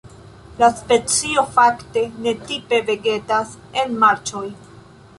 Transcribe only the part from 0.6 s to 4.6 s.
La specio fakte ne tipe vegetas en marĉoj.